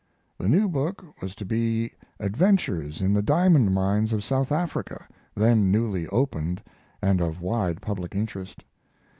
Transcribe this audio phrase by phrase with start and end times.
[0.39, 5.69] The new book was to be adventures in the diamond mines of South Africa, then
[5.71, 6.59] newly opened
[7.03, 8.63] and of wide public interest.